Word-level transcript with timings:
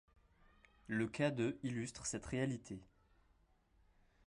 Le 0.87 1.07
cas 1.07 1.29
de 1.29 1.59
illustre 1.61 2.07
cette 2.07 2.25
réalité. 2.25 2.81